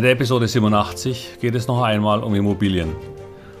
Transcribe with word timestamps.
In 0.00 0.04
der 0.04 0.12
Episode 0.12 0.48
87 0.48 1.40
geht 1.42 1.54
es 1.54 1.68
noch 1.68 1.82
einmal 1.82 2.24
um 2.24 2.34
Immobilien. 2.34 2.96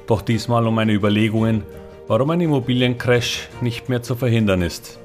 Doch 0.06 0.22
diesmal 0.22 0.66
um 0.66 0.74
meine 0.74 0.94
Überlegungen, 0.94 1.64
warum 2.08 2.30
ein 2.30 2.40
Immobiliencrash 2.40 3.50
nicht 3.60 3.90
mehr 3.90 4.02
zu 4.02 4.16
verhindern 4.16 4.62
ist. 4.62 4.98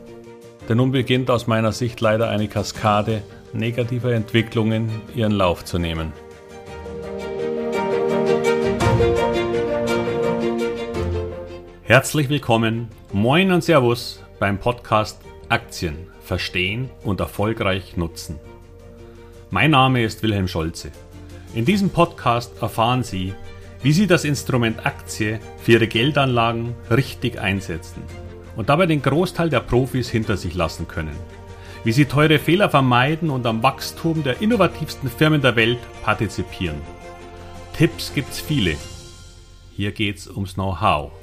Denn 0.69 0.77
nun 0.77 0.93
beginnt 0.93 1.29
aus 1.29 1.45
meiner 1.45 1.73
Sicht 1.73 1.99
leider 1.99 2.29
eine 2.29 2.47
Kaskade 2.47 3.21
negativer 3.51 4.13
Entwicklungen 4.13 4.89
ihren 5.13 5.33
Lauf 5.33 5.65
zu 5.65 5.77
nehmen. 5.77 6.13
Herzlich 11.83 12.29
willkommen, 12.29 12.87
moin 13.11 13.51
und 13.51 13.61
Servus 13.61 14.23
beim 14.39 14.57
Podcast 14.57 15.19
Aktien 15.49 16.07
verstehen 16.21 16.89
und 17.03 17.19
erfolgreich 17.19 17.97
nutzen. 17.97 18.39
Mein 19.49 19.71
Name 19.71 20.01
ist 20.01 20.23
Wilhelm 20.23 20.47
Scholze. 20.47 20.91
In 21.55 21.63
diesem 21.63 21.89
Podcast 21.89 22.61
erfahren 22.61 23.01
Sie, 23.01 23.33
wie 23.81 23.93
Sie 23.93 24.07
das 24.07 24.25
Instrument 24.25 24.85
Aktie 24.85 25.39
für 25.57 25.71
Ihre 25.71 25.87
Geldanlagen 25.87 26.75
richtig 26.91 27.39
einsetzen 27.39 28.03
und 28.57 28.67
dabei 28.67 28.87
den 28.87 29.01
Großteil 29.01 29.49
der 29.49 29.61
Profis 29.61 30.09
hinter 30.09 30.35
sich 30.35 30.53
lassen 30.53 30.85
können. 30.89 31.15
Wie 31.85 31.93
Sie 31.93 32.03
teure 32.03 32.39
Fehler 32.39 32.69
vermeiden 32.69 33.29
und 33.29 33.45
am 33.45 33.63
Wachstum 33.63 34.21
der 34.21 34.41
innovativsten 34.41 35.09
Firmen 35.09 35.41
der 35.41 35.55
Welt 35.55 35.79
partizipieren. 36.03 36.81
Tipps 37.77 38.13
gibt's 38.13 38.41
viele. 38.41 38.75
Hier 39.77 39.93
geht's 39.93 40.27
ums 40.27 40.55
Know-how. 40.55 41.13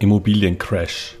Immobiliencrash. 0.00 1.16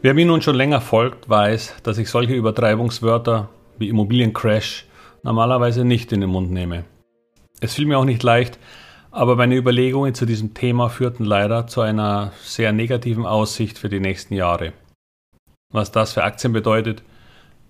Wer 0.00 0.14
mir 0.14 0.24
nun 0.24 0.40
schon 0.40 0.56
länger 0.56 0.80
folgt, 0.80 1.28
weiß, 1.28 1.74
dass 1.82 1.98
ich 1.98 2.08
solche 2.08 2.32
Übertreibungswörter 2.32 3.50
wie 3.78 3.88
Immobiliencrash 3.88 4.86
normalerweise 5.22 5.84
nicht 5.84 6.12
in 6.12 6.20
den 6.20 6.30
Mund 6.30 6.50
nehme. 6.50 6.84
Es 7.60 7.74
fiel 7.74 7.86
mir 7.86 7.98
auch 7.98 8.04
nicht 8.04 8.22
leicht, 8.22 8.58
aber 9.10 9.36
meine 9.36 9.56
Überlegungen 9.56 10.14
zu 10.14 10.26
diesem 10.26 10.54
Thema 10.54 10.88
führten 10.88 11.24
leider 11.24 11.66
zu 11.66 11.80
einer 11.80 12.32
sehr 12.42 12.72
negativen 12.72 13.24
Aussicht 13.24 13.78
für 13.78 13.88
die 13.88 14.00
nächsten 14.00 14.34
Jahre. 14.34 14.72
Was 15.72 15.90
das 15.90 16.12
für 16.12 16.22
Aktien 16.22 16.52
bedeutet, 16.52 17.02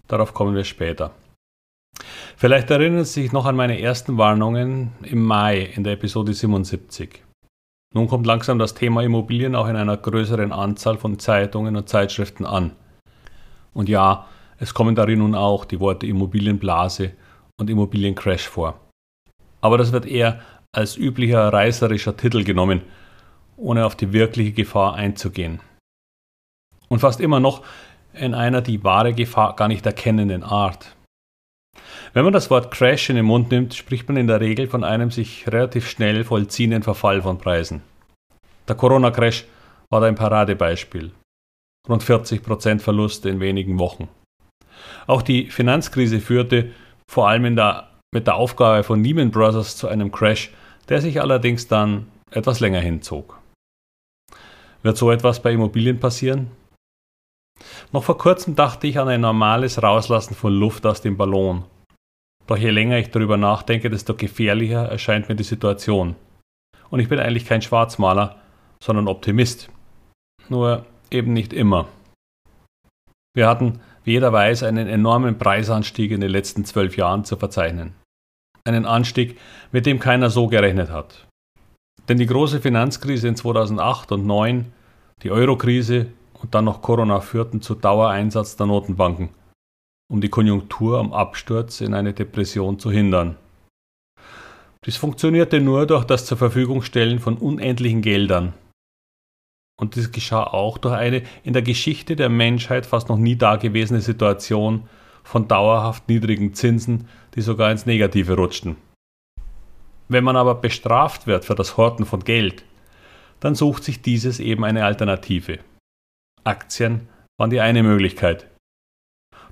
darauf 0.08 0.34
kommen 0.34 0.54
wir 0.54 0.64
später. 0.64 1.12
Vielleicht 2.36 2.70
erinnern 2.70 3.04
Sie 3.04 3.22
sich 3.22 3.32
noch 3.32 3.46
an 3.46 3.56
meine 3.56 3.80
ersten 3.80 4.18
Warnungen 4.18 4.92
im 5.02 5.24
Mai 5.24 5.60
in 5.62 5.84
der 5.84 5.94
Episode 5.94 6.34
77. 6.34 7.22
Nun 7.94 8.08
kommt 8.08 8.26
langsam 8.26 8.58
das 8.58 8.74
Thema 8.74 9.02
Immobilien 9.02 9.54
auch 9.54 9.68
in 9.68 9.76
einer 9.76 9.96
größeren 9.96 10.52
Anzahl 10.52 10.98
von 10.98 11.18
Zeitungen 11.18 11.76
und 11.76 11.88
Zeitschriften 11.88 12.44
an. 12.44 12.72
Und 13.72 13.88
ja, 13.88 14.26
es 14.58 14.74
kommen 14.74 14.94
darin 14.94 15.18
nun 15.18 15.34
auch 15.34 15.64
die 15.64 15.80
Worte 15.80 16.06
Immobilienblase 16.06 17.12
und 17.58 17.70
Immobiliencrash 17.70 18.48
vor. 18.48 18.80
Aber 19.60 19.78
das 19.78 19.92
wird 19.92 20.06
eher 20.06 20.40
als 20.72 20.96
üblicher 20.96 21.52
reißerischer 21.52 22.16
Titel 22.16 22.44
genommen, 22.44 22.82
ohne 23.56 23.86
auf 23.86 23.96
die 23.96 24.12
wirkliche 24.12 24.52
Gefahr 24.52 24.94
einzugehen. 24.94 25.60
Und 26.88 27.00
fast 27.00 27.20
immer 27.20 27.40
noch 27.40 27.62
in 28.12 28.34
einer 28.34 28.62
die 28.62 28.82
wahre 28.84 29.12
Gefahr 29.12 29.56
gar 29.56 29.68
nicht 29.68 29.84
erkennenden 29.84 30.42
Art. 30.42 30.96
Wenn 32.12 32.24
man 32.24 32.32
das 32.32 32.50
Wort 32.50 32.70
Crash 32.70 33.10
in 33.10 33.16
den 33.16 33.26
Mund 33.26 33.50
nimmt, 33.50 33.74
spricht 33.74 34.08
man 34.08 34.16
in 34.16 34.26
der 34.26 34.40
Regel 34.40 34.68
von 34.68 34.84
einem 34.84 35.10
sich 35.10 35.46
relativ 35.48 35.88
schnell 35.88 36.24
vollziehenden 36.24 36.82
Verfall 36.82 37.20
von 37.20 37.38
Preisen. 37.38 37.82
Der 38.68 38.76
Corona-Crash 38.76 39.44
war 39.90 40.00
da 40.00 40.06
ein 40.06 40.14
Paradebeispiel. 40.14 41.12
Rund 41.88 42.02
40% 42.02 42.80
Verluste 42.80 43.28
in 43.28 43.40
wenigen 43.40 43.78
Wochen. 43.78 44.08
Auch 45.06 45.22
die 45.22 45.50
Finanzkrise 45.50 46.20
führte 46.20 46.70
vor 47.10 47.28
allem 47.28 47.56
der, 47.56 47.88
mit 48.14 48.26
der 48.26 48.36
Aufgabe 48.36 48.82
von 48.82 49.02
Lehman 49.02 49.30
Brothers 49.30 49.76
zu 49.76 49.88
einem 49.88 50.10
Crash, 50.10 50.50
der 50.88 51.00
sich 51.00 51.20
allerdings 51.20 51.68
dann 51.68 52.06
etwas 52.30 52.60
länger 52.60 52.80
hinzog. 52.80 53.38
Wird 54.82 54.96
so 54.96 55.10
etwas 55.10 55.40
bei 55.40 55.52
Immobilien 55.52 55.98
passieren? 55.98 56.50
Noch 57.92 58.04
vor 58.04 58.18
kurzem 58.18 58.54
dachte 58.54 58.86
ich 58.86 58.98
an 58.98 59.08
ein 59.08 59.20
normales 59.20 59.82
Rauslassen 59.82 60.34
von 60.34 60.52
Luft 60.52 60.86
aus 60.86 61.00
dem 61.00 61.16
Ballon. 61.16 61.64
Doch 62.46 62.56
je 62.56 62.70
länger 62.70 62.98
ich 62.98 63.10
darüber 63.10 63.36
nachdenke, 63.36 63.90
desto 63.90 64.14
gefährlicher 64.14 64.86
erscheint 64.86 65.28
mir 65.28 65.34
die 65.34 65.42
Situation. 65.42 66.14
Und 66.90 67.00
ich 67.00 67.08
bin 67.08 67.18
eigentlich 67.18 67.46
kein 67.46 67.62
Schwarzmaler, 67.62 68.40
sondern 68.82 69.08
Optimist. 69.08 69.70
Nur 70.48 70.86
eben 71.10 71.32
nicht 71.32 71.52
immer. 71.52 71.88
Wir 73.34 73.48
hatten 73.48 73.80
wie 74.06 74.12
jeder 74.12 74.32
weiß, 74.32 74.62
einen 74.62 74.86
enormen 74.86 75.36
Preisanstieg 75.36 76.12
in 76.12 76.20
den 76.20 76.30
letzten 76.30 76.64
zwölf 76.64 76.96
Jahren 76.96 77.24
zu 77.24 77.36
verzeichnen. 77.36 77.92
Einen 78.64 78.86
Anstieg, 78.86 79.36
mit 79.72 79.84
dem 79.84 79.98
keiner 79.98 80.30
so 80.30 80.46
gerechnet 80.46 80.90
hat. 80.90 81.26
Denn 82.08 82.16
die 82.16 82.26
große 82.26 82.60
Finanzkrise 82.60 83.26
in 83.26 83.34
2008 83.34 84.12
und 84.12 84.20
2009, 84.20 84.72
die 85.24 85.30
Eurokrise 85.32 86.06
und 86.34 86.54
dann 86.54 86.66
noch 86.66 86.82
Corona 86.82 87.20
führten 87.20 87.60
zu 87.60 87.74
Dauereinsatz 87.74 88.56
der 88.56 88.66
Notenbanken, 88.66 89.30
um 90.08 90.20
die 90.20 90.28
Konjunktur 90.28 91.00
am 91.00 91.12
Absturz 91.12 91.80
in 91.80 91.92
eine 91.92 92.12
Depression 92.12 92.78
zu 92.78 92.92
hindern. 92.92 93.36
Dies 94.84 94.96
funktionierte 94.96 95.60
nur 95.60 95.84
durch 95.84 96.04
das 96.04 96.26
zur 96.26 96.38
Verfügung 96.38 96.82
stellen 96.82 97.18
von 97.18 97.36
unendlichen 97.38 98.02
Geldern, 98.02 98.52
und 99.80 99.94
dies 99.94 100.12
geschah 100.12 100.44
auch 100.44 100.78
durch 100.78 100.94
eine 100.94 101.22
in 101.42 101.52
der 101.52 101.62
Geschichte 101.62 102.16
der 102.16 102.28
Menschheit 102.28 102.86
fast 102.86 103.08
noch 103.08 103.18
nie 103.18 103.36
dagewesene 103.36 104.00
Situation 104.00 104.88
von 105.22 105.48
dauerhaft 105.48 106.08
niedrigen 106.08 106.54
Zinsen, 106.54 107.08
die 107.34 107.42
sogar 107.42 107.70
ins 107.70 107.86
Negative 107.86 108.34
rutschten. 108.34 108.76
Wenn 110.08 110.24
man 110.24 110.36
aber 110.36 110.54
bestraft 110.54 111.26
wird 111.26 111.44
für 111.44 111.54
das 111.54 111.76
Horten 111.76 112.06
von 112.06 112.20
Geld, 112.20 112.64
dann 113.40 113.54
sucht 113.54 113.84
sich 113.84 114.02
dieses 114.02 114.40
eben 114.40 114.64
eine 114.64 114.84
Alternative. 114.84 115.58
Aktien 116.44 117.08
waren 117.38 117.50
die 117.50 117.60
eine 117.60 117.82
Möglichkeit. 117.82 118.46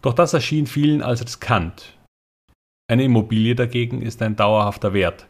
Doch 0.00 0.14
das 0.14 0.32
erschien 0.32 0.66
vielen 0.66 1.02
als 1.02 1.24
riskant. 1.24 1.98
Eine 2.90 3.04
Immobilie 3.04 3.54
dagegen 3.54 4.00
ist 4.00 4.22
ein 4.22 4.36
dauerhafter 4.36 4.92
Wert. 4.92 5.26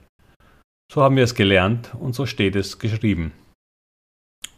So 0.92 1.02
haben 1.02 1.16
wir 1.16 1.24
es 1.24 1.34
gelernt 1.34 1.94
und 1.94 2.14
so 2.14 2.26
steht 2.26 2.54
es 2.54 2.78
geschrieben. 2.78 3.32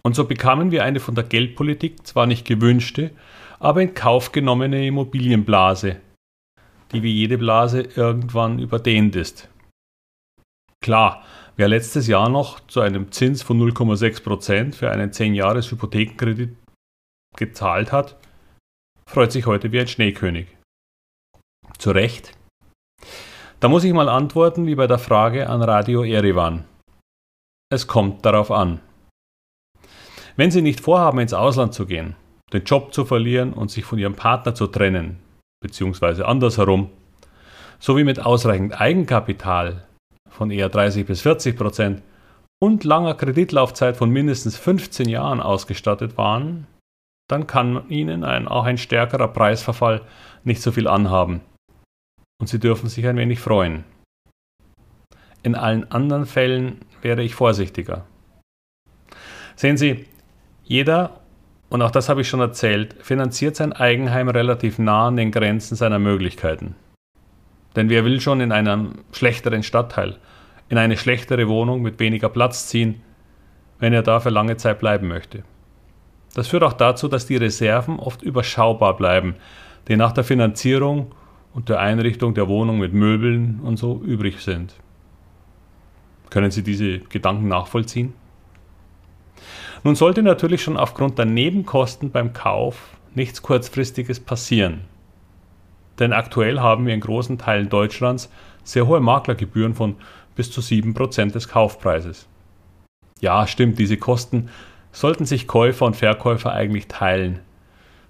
Und 0.07 0.15
so 0.15 0.25
bekamen 0.25 0.71
wir 0.71 0.85
eine 0.85 1.01
von 1.01 1.17
der 1.17 1.25
Geldpolitik 1.25 2.07
zwar 2.07 2.29
nicht 2.29 2.47
gewünschte, 2.47 3.11
aber 3.59 3.83
in 3.83 3.93
Kauf 3.93 4.31
genommene 4.31 4.87
Immobilienblase, 4.87 6.01
die 6.93 7.03
wie 7.03 7.13
jede 7.13 7.39
Blase 7.39 7.81
irgendwann 7.81 8.61
überdehnt 8.61 9.17
ist. 9.17 9.49
Klar, 10.81 11.25
wer 11.57 11.67
letztes 11.67 12.07
Jahr 12.07 12.29
noch 12.29 12.61
zu 12.69 12.83
einem 12.83 13.11
Zins 13.11 13.43
von 13.43 13.61
0,6% 13.61 14.77
für 14.77 14.93
einen 14.93 15.11
10-Jahres-Hypothekenkredit 15.11 16.57
gezahlt 17.37 17.91
hat, 17.91 18.17
freut 19.11 19.33
sich 19.33 19.47
heute 19.47 19.73
wie 19.73 19.81
ein 19.81 19.89
Schneekönig. 19.89 20.47
Zu 21.79 21.91
Recht? 21.91 22.33
Da 23.59 23.67
muss 23.67 23.83
ich 23.83 23.93
mal 23.93 24.09
antworten 24.09 24.69
wie 24.69 24.77
bei 24.77 24.87
der 24.87 25.01
Frage 25.01 25.51
an 25.51 25.63
Radio 25.63 26.05
Erivan. 26.05 26.65
Es 27.73 27.89
kommt 27.89 28.25
darauf 28.25 28.53
an. 28.53 28.81
Wenn 30.37 30.51
Sie 30.51 30.63
nicht 30.63 30.81
vorhaben, 30.81 31.19
ins 31.19 31.33
Ausland 31.33 31.73
zu 31.73 31.87
gehen, 31.87 32.15
den 32.53 32.65
Job 32.65 32.93
zu 32.93 33.05
verlieren 33.05 33.53
und 33.55 33.71
sich 33.71 33.85
von 33.85 33.99
Ihrem 33.99 34.15
Partner 34.15 34.55
zu 34.55 34.67
trennen, 34.67 35.19
beziehungsweise 35.63 36.27
andersherum, 36.27 36.91
sowie 37.79 38.05
mit 38.05 38.21
ausreichend 38.21 38.79
Eigenkapital 38.79 39.87
von 40.29 40.51
eher 40.51 40.69
30 40.69 41.07
bis 41.07 41.23
40 41.23 41.57
Prozent 41.57 42.03
und 42.63 42.85
langer 42.85 43.15
Kreditlaufzeit 43.15 43.97
von 43.97 44.11
mindestens 44.11 44.57
15 44.57 45.09
Jahren 45.09 45.41
ausgestattet 45.41 46.17
waren, 46.19 46.67
dann 47.29 47.47
kann 47.47 47.89
Ihnen 47.89 48.23
ein, 48.23 48.47
auch 48.47 48.65
ein 48.65 48.79
stärkerer 48.79 49.29
Preisverfall 49.29 50.03
nicht 50.45 50.63
so 50.63 50.71
viel 50.71 50.87
anhaben. 50.87 51.41
Und 52.41 52.49
Sie 52.49 52.59
dürfen 52.59 52.89
sich 52.89 53.07
ein 53.07 53.17
wenig 53.17 53.41
freuen. 53.41 53.85
In 55.43 55.55
allen 55.55 55.91
anderen 55.91 56.27
Fällen 56.27 56.81
wäre 57.03 57.23
ich 57.23 57.35
vorsichtiger. 57.35 58.05
Sehen 59.55 59.77
Sie, 59.77 60.07
jeder, 60.67 61.21
und 61.69 61.81
auch 61.81 61.93
das 61.93 62.09
habe 62.09 62.23
ich 62.23 62.29
schon 62.29 62.41
erzählt, 62.41 62.97
finanziert 63.01 63.55
sein 63.55 63.73
Eigenheim 63.73 64.29
relativ 64.29 64.79
nah 64.79 65.07
an 65.07 65.17
den 65.17 65.31
Grenzen 65.31 65.77
seiner 65.77 66.01
Möglichkeiten. 66.01 66.75
Denn 67.77 67.89
wer 67.89 68.05
will 68.05 68.21
schon 68.21 68.41
in 68.41 68.51
einem 68.51 69.05
schlechteren 69.13 69.63
Stadtteil, 69.63 70.17
in 70.69 70.77
eine 70.77 70.97
schlechtere 70.97 71.47
Wohnung 71.47 71.83
mit 71.83 72.01
weniger 72.01 72.29
Platz 72.29 72.67
ziehen, 72.67 73.01
wenn 73.79 73.93
er 73.93 74.03
da 74.03 74.19
für 74.19 74.31
lange 74.31 74.57
Zeit 74.57 74.81
bleiben 74.81 75.07
möchte? 75.07 75.45
Das 76.35 76.49
führt 76.49 76.65
auch 76.65 76.73
dazu, 76.73 77.07
dass 77.07 77.27
die 77.27 77.37
Reserven 77.37 78.01
oft 78.01 78.23
überschaubar 78.23 78.97
bleiben, 78.97 79.37
die 79.87 79.97
nach 79.97 80.13
der 80.13 80.25
Finanzierung 80.25 81.13
und 81.55 81.69
der 81.69 81.79
Einrichtung 81.79 82.35
der 82.35 82.49
Wohnung 82.49 82.79
mit 82.79 82.93
Möbeln 82.93 83.61
und 83.63 83.77
so 83.77 84.03
übrig 84.05 84.41
sind. 84.41 84.75
Können 86.29 86.51
Sie 86.51 86.65
diese 86.65 86.99
Gedanken 86.99 87.47
nachvollziehen? 87.47 88.15
Nun 89.87 89.95
sollte 89.95 90.25
natürlich 90.25 90.65
schon 90.65 90.77
aufgrund 90.77 91.17
der 91.17 91.27
Nebenkosten 91.27 92.11
beim 92.11 92.33
Kauf 92.33 92.89
nichts 93.15 93.41
Kurzfristiges 93.41 94.19
passieren. 94.19 94.81
Denn 96.01 96.13
aktuell 96.13 96.59
haben 96.59 96.87
wir 96.87 96.93
in 96.93 96.99
großen 96.99 97.39
Teilen 97.39 97.69
Deutschlands 97.69 98.29
sehr 98.65 98.89
hohe 98.89 98.99
Maklergebühren 98.99 99.75
von 99.75 99.95
bis 100.35 100.51
zu 100.51 100.61
7% 100.61 101.31
des 101.31 101.47
Kaufpreises. 101.47 102.27
Ja, 103.21 103.47
stimmt, 103.47 103.79
diese 103.79 103.97
Kosten 103.97 104.49
sollten 104.91 105.25
sich 105.25 105.47
Käufer 105.47 105.87
und 105.87 105.95
Verkäufer 105.95 106.51
eigentlich 106.51 106.89
teilen. 106.89 107.39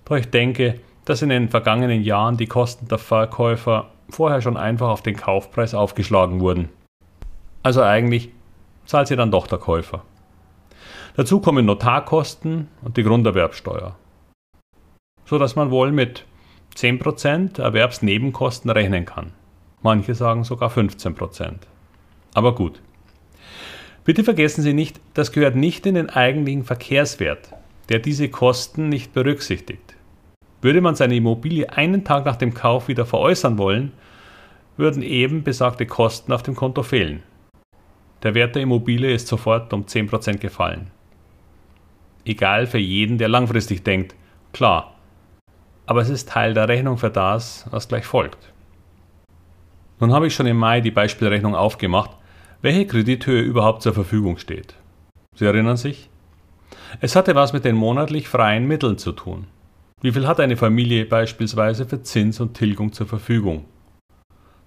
Doch 0.06 0.16
ich 0.16 0.30
denke, 0.30 0.80
dass 1.04 1.20
in 1.20 1.28
den 1.28 1.50
vergangenen 1.50 2.02
Jahren 2.02 2.38
die 2.38 2.46
Kosten 2.46 2.88
der 2.88 2.96
Verkäufer 2.96 3.90
vorher 4.08 4.40
schon 4.40 4.56
einfach 4.56 4.88
auf 4.88 5.02
den 5.02 5.16
Kaufpreis 5.16 5.74
aufgeschlagen 5.74 6.40
wurden. 6.40 6.70
Also 7.62 7.82
eigentlich 7.82 8.30
zahlt 8.86 9.08
sie 9.08 9.16
dann 9.16 9.30
doch 9.30 9.46
der 9.46 9.58
Käufer. 9.58 10.04
Dazu 11.16 11.40
kommen 11.40 11.64
Notarkosten 11.64 12.68
und 12.82 12.98
die 12.98 13.02
Grunderwerbsteuer. 13.02 13.96
So 15.24 15.38
dass 15.38 15.56
man 15.56 15.70
wohl 15.70 15.90
mit 15.90 16.26
10% 16.76 17.58
Erwerbsnebenkosten 17.58 18.70
rechnen 18.70 19.06
kann. 19.06 19.32
Manche 19.80 20.14
sagen 20.14 20.44
sogar 20.44 20.70
15%. 20.70 21.54
Aber 22.34 22.54
gut. 22.54 22.82
Bitte 24.04 24.24
vergessen 24.24 24.60
Sie 24.60 24.74
nicht, 24.74 25.00
das 25.14 25.32
gehört 25.32 25.56
nicht 25.56 25.86
in 25.86 25.94
den 25.94 26.10
eigentlichen 26.10 26.64
Verkehrswert, 26.64 27.48
der 27.88 27.98
diese 27.98 28.28
Kosten 28.28 28.90
nicht 28.90 29.14
berücksichtigt. 29.14 29.94
Würde 30.60 30.82
man 30.82 30.96
seine 30.96 31.16
Immobilie 31.16 31.72
einen 31.72 32.04
Tag 32.04 32.26
nach 32.26 32.36
dem 32.36 32.52
Kauf 32.52 32.88
wieder 32.88 33.06
veräußern 33.06 33.56
wollen, 33.56 33.92
würden 34.76 35.02
eben 35.02 35.44
besagte 35.44 35.86
Kosten 35.86 36.32
auf 36.32 36.42
dem 36.42 36.54
Konto 36.54 36.82
fehlen. 36.82 37.22
Der 38.22 38.34
Wert 38.34 38.54
der 38.54 38.62
Immobilie 38.62 39.14
ist 39.14 39.28
sofort 39.28 39.72
um 39.72 39.84
10% 39.84 40.36
gefallen. 40.38 40.90
Egal 42.26 42.66
für 42.66 42.78
jeden, 42.78 43.18
der 43.18 43.28
langfristig 43.28 43.84
denkt, 43.84 44.16
klar, 44.52 44.96
aber 45.86 46.00
es 46.00 46.08
ist 46.08 46.28
Teil 46.28 46.54
der 46.54 46.68
Rechnung 46.68 46.98
für 46.98 47.08
das, 47.08 47.66
was 47.70 47.86
gleich 47.86 48.04
folgt. 48.04 48.52
Nun 50.00 50.12
habe 50.12 50.26
ich 50.26 50.34
schon 50.34 50.48
im 50.48 50.56
Mai 50.56 50.80
die 50.80 50.90
Beispielrechnung 50.90 51.54
aufgemacht, 51.54 52.10
welche 52.62 52.84
Kredithöhe 52.84 53.42
überhaupt 53.42 53.82
zur 53.82 53.94
Verfügung 53.94 54.38
steht. 54.38 54.74
Sie 55.36 55.44
erinnern 55.44 55.76
sich? 55.76 56.10
Es 57.00 57.14
hatte 57.14 57.36
was 57.36 57.52
mit 57.52 57.64
den 57.64 57.76
monatlich 57.76 58.28
freien 58.28 58.66
Mitteln 58.66 58.98
zu 58.98 59.12
tun. 59.12 59.46
Wie 60.02 60.10
viel 60.10 60.26
hat 60.26 60.40
eine 60.40 60.56
Familie 60.56 61.06
beispielsweise 61.06 61.86
für 61.86 62.02
Zins 62.02 62.40
und 62.40 62.54
Tilgung 62.54 62.92
zur 62.92 63.06
Verfügung? 63.06 63.66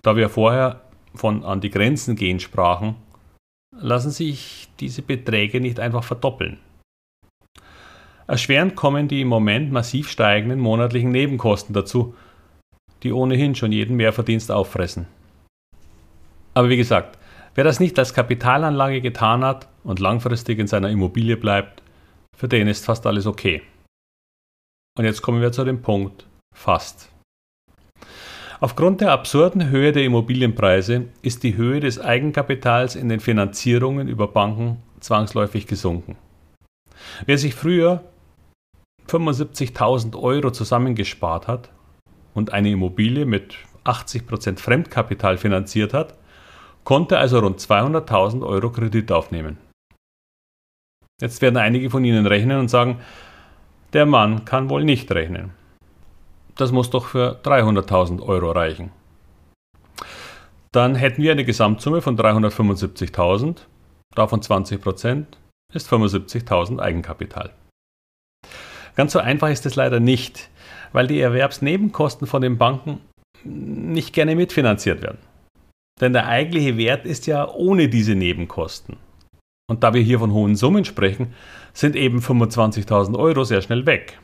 Da 0.01 0.15
wir 0.15 0.29
vorher 0.29 0.81
von 1.13 1.43
an 1.43 1.59
die 1.59 1.69
Grenzen 1.69 2.15
gehen 2.15 2.39
sprachen, 2.39 2.95
lassen 3.77 4.11
sich 4.11 4.69
diese 4.79 5.01
Beträge 5.01 5.59
nicht 5.59 5.81
einfach 5.81 6.05
verdoppeln. 6.05 6.57
Erschwerend 8.29 8.75
kommen 8.75 9.07
die 9.07 9.21
im 9.21 9.27
Moment 9.27 9.71
massiv 9.71 10.07
steigenden 10.07 10.59
monatlichen 10.59 11.11
Nebenkosten 11.11 11.73
dazu, 11.73 12.13
die 13.01 13.11
ohnehin 13.11 13.55
schon 13.55 13.71
jeden 13.71 13.95
Mehrverdienst 13.95 14.51
auffressen. 14.51 15.07
Aber 16.53 16.69
wie 16.69 16.77
gesagt, 16.77 17.17
wer 17.55 17.63
das 17.63 17.79
nicht 17.79 17.97
als 17.97 18.13
Kapitalanlage 18.13 19.01
getan 19.01 19.43
hat 19.43 19.67
und 19.83 19.99
langfristig 19.99 20.59
in 20.59 20.67
seiner 20.67 20.91
Immobilie 20.91 21.37
bleibt, 21.37 21.81
für 22.37 22.47
den 22.47 22.67
ist 22.67 22.85
fast 22.85 23.07
alles 23.07 23.25
okay. 23.25 23.63
Und 24.95 25.05
jetzt 25.05 25.23
kommen 25.23 25.41
wir 25.41 25.51
zu 25.51 25.65
dem 25.65 25.81
Punkt 25.81 26.27
fast. 26.55 27.11
Aufgrund 28.59 29.01
der 29.01 29.11
absurden 29.11 29.71
Höhe 29.71 29.91
der 29.91 30.03
Immobilienpreise 30.03 31.05
ist 31.23 31.41
die 31.41 31.57
Höhe 31.57 31.79
des 31.79 31.99
Eigenkapitals 31.99 32.95
in 32.95 33.09
den 33.09 33.21
Finanzierungen 33.21 34.07
über 34.07 34.27
Banken 34.27 34.83
zwangsläufig 34.99 35.65
gesunken. 35.65 36.15
Wer 37.25 37.39
sich 37.39 37.55
früher 37.55 38.03
75.000 39.09 40.15
Euro 40.21 40.51
zusammengespart 40.51 41.47
hat 41.47 41.69
und 42.33 42.53
eine 42.53 42.71
Immobilie 42.71 43.25
mit 43.25 43.55
80% 43.85 44.59
Fremdkapital 44.59 45.37
finanziert 45.37 45.93
hat, 45.93 46.15
konnte 46.83 47.17
also 47.17 47.39
rund 47.39 47.59
200.000 47.59 48.45
Euro 48.45 48.71
Kredit 48.71 49.11
aufnehmen. 49.11 49.57
Jetzt 51.21 51.41
werden 51.41 51.57
einige 51.57 51.89
von 51.89 52.05
Ihnen 52.05 52.25
rechnen 52.25 52.59
und 52.59 52.69
sagen, 52.69 52.99
der 53.93 54.05
Mann 54.05 54.45
kann 54.45 54.69
wohl 54.69 54.83
nicht 54.83 55.11
rechnen. 55.11 55.51
Das 56.55 56.71
muss 56.71 56.89
doch 56.89 57.07
für 57.07 57.39
300.000 57.43 58.21
Euro 58.21 58.51
reichen. 58.51 58.91
Dann 60.71 60.95
hätten 60.95 61.23
wir 61.23 61.31
eine 61.31 61.45
Gesamtsumme 61.45 62.01
von 62.01 62.17
375.000, 62.17 63.61
davon 64.15 64.41
20% 64.41 65.25
ist 65.73 65.91
75.000 65.91 66.79
Eigenkapital. 66.79 67.53
Ganz 68.95 69.13
so 69.13 69.19
einfach 69.19 69.49
ist 69.49 69.65
es 69.65 69.75
leider 69.75 69.99
nicht, 69.99 70.49
weil 70.91 71.07
die 71.07 71.19
Erwerbsnebenkosten 71.19 72.27
von 72.27 72.41
den 72.41 72.57
Banken 72.57 73.01
nicht 73.43 74.13
gerne 74.13 74.35
mitfinanziert 74.35 75.01
werden. 75.01 75.19
Denn 76.01 76.13
der 76.13 76.27
eigentliche 76.27 76.77
Wert 76.77 77.05
ist 77.05 77.27
ja 77.27 77.47
ohne 77.49 77.89
diese 77.89 78.15
Nebenkosten. 78.15 78.97
Und 79.69 79.83
da 79.83 79.93
wir 79.93 80.01
hier 80.01 80.19
von 80.19 80.33
hohen 80.33 80.55
Summen 80.55 80.85
sprechen, 80.85 81.33
sind 81.73 81.95
eben 81.95 82.19
25.000 82.19 83.17
Euro 83.17 83.43
sehr 83.43 83.61
schnell 83.61 83.85
weg. 83.85 84.19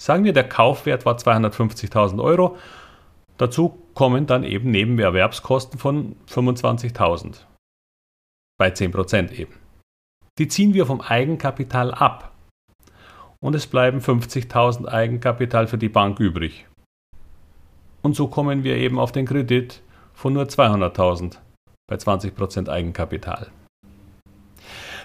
Sagen 0.00 0.24
wir, 0.24 0.32
der 0.32 0.48
Kaufwert 0.48 1.04
war 1.04 1.16
250.000 1.16 2.22
Euro. 2.22 2.56
Dazu 3.36 3.82
kommen 3.94 4.26
dann 4.26 4.44
eben 4.44 4.70
Nebenerwerbskosten 4.70 5.78
von 5.78 6.16
25.000. 6.28 7.44
Bei 8.58 8.68
10% 8.70 9.32
eben. 9.32 9.52
Die 10.38 10.48
ziehen 10.48 10.72
wir 10.72 10.86
vom 10.86 11.00
Eigenkapital 11.00 11.92
ab. 11.92 12.32
Und 13.40 13.54
es 13.54 13.66
bleiben 13.66 14.00
50.000 14.00 14.86
Eigenkapital 14.88 15.66
für 15.66 15.78
die 15.78 15.88
Bank 15.88 16.18
übrig. 16.18 16.66
Und 18.02 18.16
so 18.16 18.26
kommen 18.26 18.64
wir 18.64 18.76
eben 18.76 18.98
auf 18.98 19.12
den 19.12 19.26
Kredit 19.26 19.80
von 20.12 20.32
nur 20.32 20.44
200.000 20.44 21.36
bei 21.88 21.96
20% 21.96 22.68
Eigenkapital. 22.68 23.48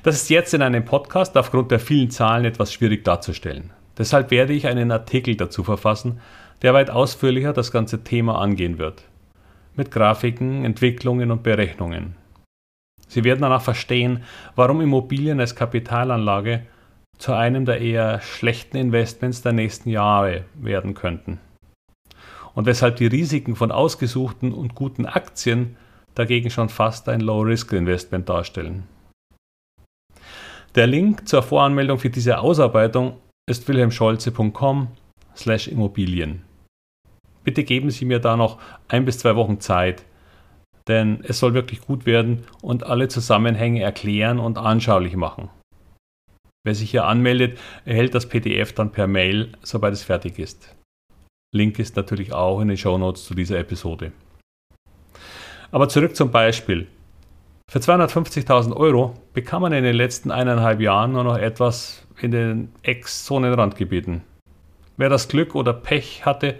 Das 0.03 0.15
ist 0.15 0.29
jetzt 0.29 0.53
in 0.53 0.61
einem 0.61 0.83
Podcast 0.83 1.37
aufgrund 1.37 1.71
der 1.71 1.79
vielen 1.79 2.09
Zahlen 2.09 2.45
etwas 2.45 2.73
schwierig 2.73 3.05
darzustellen. 3.05 3.69
Deshalb 3.97 4.31
werde 4.31 4.53
ich 4.53 4.67
einen 4.67 4.91
Artikel 4.91 5.35
dazu 5.35 5.63
verfassen, 5.63 6.19
der 6.61 6.73
weit 6.73 6.89
ausführlicher 6.89 7.53
das 7.53 7.71
ganze 7.71 8.03
Thema 8.03 8.39
angehen 8.39 8.79
wird. 8.79 9.03
Mit 9.75 9.91
Grafiken, 9.91 10.65
Entwicklungen 10.65 11.31
und 11.31 11.43
Berechnungen. 11.43 12.15
Sie 13.07 13.23
werden 13.23 13.41
danach 13.41 13.61
verstehen, 13.61 14.23
warum 14.55 14.81
Immobilien 14.81 15.39
als 15.39 15.55
Kapitalanlage 15.55 16.63
zu 17.17 17.33
einem 17.33 17.65
der 17.65 17.79
eher 17.79 18.21
schlechten 18.21 18.77
Investments 18.77 19.41
der 19.41 19.53
nächsten 19.53 19.89
Jahre 19.89 20.45
werden 20.55 20.93
könnten. 20.93 21.39
Und 22.53 22.65
weshalb 22.65 22.97
die 22.97 23.07
Risiken 23.07 23.55
von 23.55 23.71
ausgesuchten 23.71 24.53
und 24.53 24.75
guten 24.75 25.05
Aktien 25.05 25.77
dagegen 26.15 26.49
schon 26.49 26.69
fast 26.69 27.09
ein 27.09 27.21
Low-Risk-Investment 27.21 28.29
darstellen. 28.29 28.83
Der 30.75 30.87
Link 30.87 31.27
zur 31.27 31.43
Voranmeldung 31.43 31.99
für 31.99 32.09
diese 32.09 32.39
Ausarbeitung 32.39 33.17
ist 33.47 33.67
wilhelmscholze.com 33.67 34.87
slash 35.35 35.67
Immobilien. 35.67 36.43
Bitte 37.43 37.63
geben 37.63 37.89
Sie 37.89 38.05
mir 38.05 38.19
da 38.19 38.37
noch 38.37 38.59
ein 38.87 39.05
bis 39.05 39.19
zwei 39.19 39.35
Wochen 39.35 39.59
Zeit, 39.59 40.05
denn 40.87 41.23
es 41.23 41.39
soll 41.39 41.53
wirklich 41.53 41.81
gut 41.81 42.05
werden 42.05 42.45
und 42.61 42.85
alle 42.85 43.07
Zusammenhänge 43.07 43.81
erklären 43.81 44.39
und 44.39 44.57
anschaulich 44.57 45.15
machen. 45.15 45.49
Wer 46.65 46.75
sich 46.75 46.91
hier 46.91 47.05
anmeldet, 47.05 47.59
erhält 47.83 48.15
das 48.15 48.29
PDF 48.29 48.71
dann 48.71 48.91
per 48.91 49.05
Mail, 49.05 49.51
sobald 49.63 49.93
es 49.93 50.03
fertig 50.03 50.39
ist. 50.39 50.73
Link 51.53 51.77
ist 51.77 51.97
natürlich 51.97 52.31
auch 52.31 52.61
in 52.61 52.69
den 52.69 52.77
Show 52.77 52.97
Notes 52.97 53.25
zu 53.25 53.33
dieser 53.33 53.59
Episode. 53.59 54.13
Aber 55.71 55.89
zurück 55.89 56.15
zum 56.15 56.31
Beispiel. 56.31 56.87
Für 57.69 57.79
250.000 57.79 58.75
Euro 58.75 59.13
bekam 59.33 59.63
man 59.63 59.73
in 59.73 59.83
den 59.83 59.95
letzten 59.95 60.31
eineinhalb 60.31 60.79
Jahren 60.79 61.11
nur 61.11 61.25
noch 61.25 61.37
etwas 61.37 62.07
in 62.21 62.31
den 62.31 62.71
Ex-Zonenrandgebieten. 62.83 64.21
Wer 64.95 65.09
das 65.09 65.27
Glück 65.27 65.55
oder 65.55 65.73
Pech 65.73 66.25
hatte, 66.25 66.55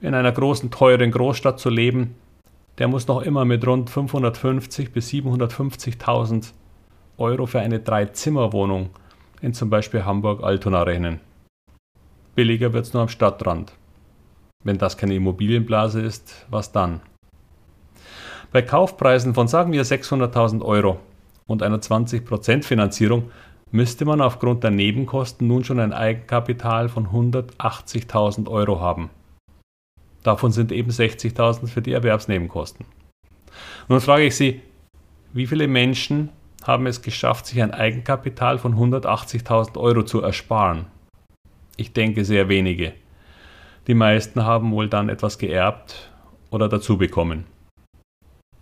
in 0.00 0.14
einer 0.14 0.32
großen, 0.32 0.70
teuren 0.70 1.10
Großstadt 1.10 1.60
zu 1.60 1.70
leben, 1.70 2.14
der 2.78 2.88
muss 2.88 3.06
noch 3.06 3.22
immer 3.22 3.44
mit 3.44 3.66
rund 3.66 3.88
550 3.90 4.92
bis 4.92 5.10
750.000 5.10 6.52
Euro 7.18 7.46
für 7.46 7.60
eine 7.60 7.80
Drei-Zimmer-Wohnung 7.80 8.90
in 9.40 9.54
zum 9.54 9.70
Beispiel 9.70 10.04
Hamburg-Altona 10.04 10.82
rechnen. 10.82 11.20
Billiger 12.34 12.72
wird 12.72 12.86
es 12.86 12.92
nur 12.92 13.02
am 13.02 13.08
Stadtrand. 13.08 13.72
Wenn 14.64 14.78
das 14.78 14.96
keine 14.96 15.14
Immobilienblase 15.14 16.00
ist, 16.00 16.46
was 16.50 16.72
dann? 16.72 17.00
Bei 18.52 18.62
Kaufpreisen 18.62 19.34
von 19.34 19.48
sagen 19.48 19.72
wir 19.72 19.84
600.000 19.84 20.62
Euro 20.62 21.00
und 21.46 21.62
einer 21.62 21.78
20% 21.78 22.64
Finanzierung 22.64 23.30
müsste 23.70 24.04
man 24.04 24.20
aufgrund 24.20 24.64
der 24.64 24.70
Nebenkosten 24.70 25.46
nun 25.46 25.64
schon 25.64 25.80
ein 25.80 25.92
Eigenkapital 25.92 26.88
von 26.88 27.08
180.000 27.08 28.48
Euro 28.48 28.80
haben. 28.80 29.10
Davon 30.22 30.52
sind 30.52 30.72
eben 30.72 30.90
60.000 30.90 31.68
für 31.68 31.82
die 31.82 31.92
Erwerbsnebenkosten. 31.92 32.86
Nun 33.88 34.00
frage 34.00 34.24
ich 34.24 34.36
Sie, 34.36 34.62
wie 35.32 35.46
viele 35.46 35.68
Menschen 35.68 36.30
haben 36.64 36.86
es 36.86 37.02
geschafft, 37.02 37.46
sich 37.46 37.62
ein 37.62 37.72
Eigenkapital 37.72 38.58
von 38.58 38.74
180.000 38.74 39.78
Euro 39.78 40.02
zu 40.02 40.20
ersparen? 40.20 40.86
Ich 41.76 41.92
denke 41.92 42.24
sehr 42.24 42.48
wenige. 42.48 42.92
Die 43.86 43.94
meisten 43.94 44.44
haben 44.44 44.72
wohl 44.72 44.88
dann 44.88 45.08
etwas 45.08 45.38
geerbt 45.38 46.10
oder 46.50 46.68
dazu 46.68 46.98
bekommen. 46.98 47.44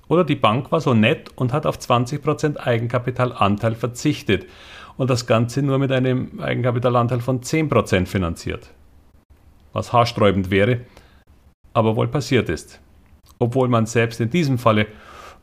Oder 0.09 0.25
die 0.25 0.37
Bank 0.37 0.71
war 0.71 0.81
so 0.81 0.95
nett 0.95 1.31
und 1.35 1.53
hat 1.53 1.67
auf 1.67 1.79
20% 1.79 2.59
Eigenkapitalanteil 2.59 3.75
verzichtet 3.75 4.47
und 4.97 5.11
das 5.11 5.27
Ganze 5.27 5.63
nur 5.63 5.79
mit 5.79 5.91
einem 5.91 6.41
Eigenkapitalanteil 6.41 7.21
von 7.21 7.41
10% 7.41 8.07
finanziert. 8.07 8.71
Was 9.73 9.93
haarsträubend 9.93 10.51
wäre, 10.51 10.83
aber 11.75 11.97
wohl 11.97 12.09
passiert 12.09 12.49
ist. 12.49 12.81
Obwohl 13.39 13.69
man 13.69 13.87
selbst 13.87 14.21
in 14.21 14.31
diesem 14.31 14.59
Falle 14.59 14.87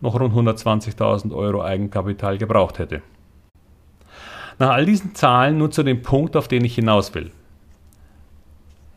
noch 0.04 0.20
rund 0.20 0.36
120.000 0.36 1.34
Euro 1.34 1.64
Eigenkapital 1.64 2.38
gebraucht 2.38 2.78
hätte. 2.78 3.02
Nach 4.60 4.72
all 4.72 4.86
diesen 4.86 5.16
Zahlen 5.16 5.58
nun 5.58 5.72
zu 5.72 5.82
dem 5.82 6.02
Punkt, 6.02 6.36
auf 6.36 6.48
den 6.48 6.64
ich 6.64 6.76
hinaus 6.76 7.16
will. 7.16 7.32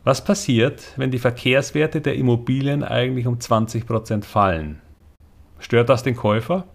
Was 0.03 0.23
passiert, 0.23 0.93
wenn 0.97 1.09
die 1.09 1.19
Verkehrswerte 1.19 2.01
der 2.01 2.15
Immobilien 2.15 2.83
eigentlich 2.83 3.25
um 3.25 3.37
20% 3.37 4.23
fallen? 4.23 4.81
Stört 5.59 5.89
das 5.89 6.03
den 6.03 6.15
Käufer? 6.15 6.65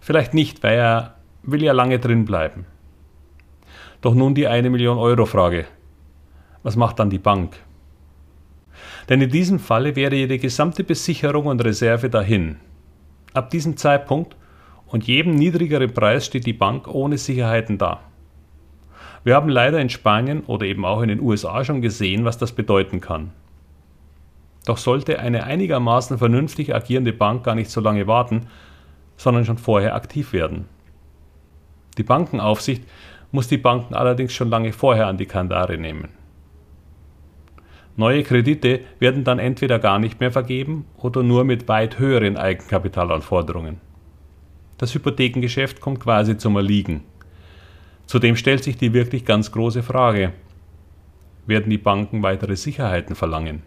Vielleicht 0.00 0.34
nicht, 0.34 0.62
weil 0.62 0.78
er 0.78 1.14
will 1.42 1.62
ja 1.62 1.72
lange 1.72 1.98
drin 1.98 2.24
bleiben. 2.24 2.66
Doch 4.00 4.14
nun 4.14 4.34
die 4.34 4.48
eine 4.48 4.70
Million 4.70 4.98
Euro 4.98 5.26
Frage. 5.26 5.66
Was 6.62 6.76
macht 6.76 6.98
dann 6.98 7.10
die 7.10 7.18
Bank? 7.18 7.56
Denn 9.08 9.20
in 9.20 9.30
diesem 9.30 9.58
Falle 9.58 9.94
wäre 9.94 10.14
ihre 10.14 10.38
gesamte 10.38 10.84
Besicherung 10.84 11.46
und 11.46 11.64
Reserve 11.64 12.08
dahin. 12.08 12.56
Ab 13.32 13.50
diesem 13.50 13.76
Zeitpunkt 13.76 14.36
und 14.86 15.06
jedem 15.06 15.34
niedrigeren 15.34 15.92
Preis 15.92 16.26
steht 16.26 16.46
die 16.46 16.52
Bank 16.52 16.88
ohne 16.88 17.16
Sicherheiten 17.16 17.78
da. 17.78 18.00
Wir 19.22 19.34
haben 19.34 19.48
leider 19.48 19.78
in 19.80 19.90
Spanien 19.90 20.42
oder 20.44 20.66
eben 20.66 20.84
auch 20.84 21.02
in 21.02 21.08
den 21.08 21.20
USA 21.20 21.64
schon 21.64 21.82
gesehen, 21.82 22.24
was 22.24 22.38
das 22.38 22.52
bedeuten 22.52 23.00
kann. 23.00 23.32
Doch 24.66 24.78
sollte 24.78 25.18
eine 25.18 25.44
einigermaßen 25.44 26.18
vernünftig 26.18 26.74
agierende 26.74 27.12
Bank 27.12 27.44
gar 27.44 27.54
nicht 27.54 27.70
so 27.70 27.80
lange 27.80 28.06
warten, 28.06 28.46
sondern 29.16 29.44
schon 29.44 29.58
vorher 29.58 29.94
aktiv 29.94 30.32
werden. 30.32 30.66
Die 31.98 32.02
Bankenaufsicht 32.02 32.84
muss 33.30 33.48
die 33.48 33.58
Banken 33.58 33.94
allerdings 33.94 34.32
schon 34.32 34.48
lange 34.48 34.72
vorher 34.72 35.06
an 35.06 35.18
die 35.18 35.26
Kandare 35.26 35.78
nehmen. 35.78 36.08
Neue 38.00 38.22
Kredite 38.22 38.80
werden 38.98 39.24
dann 39.24 39.38
entweder 39.38 39.78
gar 39.78 39.98
nicht 39.98 40.20
mehr 40.20 40.32
vergeben 40.32 40.86
oder 40.96 41.22
nur 41.22 41.44
mit 41.44 41.68
weit 41.68 41.98
höheren 41.98 42.38
Eigenkapitalanforderungen. 42.38 43.78
Das 44.78 44.94
Hypothekengeschäft 44.94 45.82
kommt 45.82 46.00
quasi 46.00 46.38
zum 46.38 46.56
Erliegen. 46.56 47.02
Zudem 48.06 48.36
stellt 48.36 48.64
sich 48.64 48.78
die 48.78 48.94
wirklich 48.94 49.26
ganz 49.26 49.52
große 49.52 49.82
Frage, 49.82 50.32
werden 51.46 51.68
die 51.68 51.76
Banken 51.76 52.22
weitere 52.22 52.56
Sicherheiten 52.56 53.14
verlangen? 53.14 53.60